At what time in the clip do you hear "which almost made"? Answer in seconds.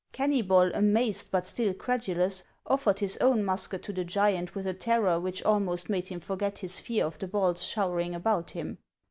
5.19-6.07